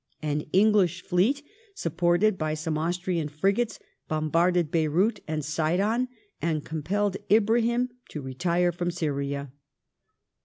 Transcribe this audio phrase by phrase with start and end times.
[0.23, 1.43] An English fleet,
[1.75, 3.77] supported by some Austrian frigates,
[4.07, 6.07] bombarded Beyrout and Sidon,
[6.41, 9.51] and compelled Ibrahim to retire from Syria.